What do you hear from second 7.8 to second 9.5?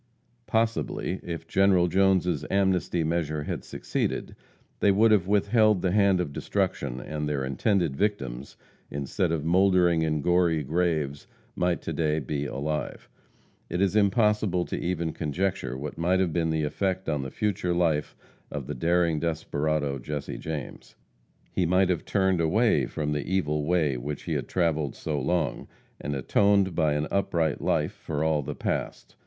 victims, instead of